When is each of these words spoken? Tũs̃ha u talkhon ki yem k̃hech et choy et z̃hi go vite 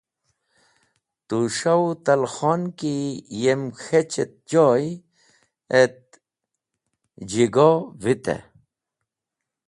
Tũs̃ha 1.27 1.73
u 1.85 1.89
talkhon 2.05 2.61
ki 2.79 2.95
yem 3.41 3.61
k̃hech 3.81 4.17
et 4.23 4.33
choy 4.49 4.83
et 5.81 5.99
z̃hi 7.29 7.45
go 7.55 7.69
vite 8.03 8.35